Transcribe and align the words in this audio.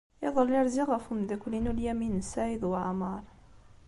Iḍelli, 0.27 0.59
rziɣ 0.67 0.87
ɣef 0.91 1.05
umeddakel-inu 1.11 1.71
Lyamin 1.77 2.13
n 2.25 2.27
Saɛid 2.31 2.63
Waɛmeṛ. 2.69 3.23